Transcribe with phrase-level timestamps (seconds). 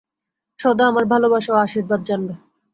[0.59, 2.33] সদা আমার ভালবাসা ও আশীর্বাদ জানবে।